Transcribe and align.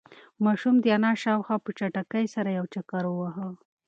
ماشوم 0.45 0.75
د 0.81 0.85
انا 0.97 1.11
شاوخوا 1.23 1.55
په 1.65 1.69
چټکۍ 1.77 2.25
سره 2.35 2.49
یو 2.57 2.65
چکر 2.73 3.03
وواهه. 3.07 3.47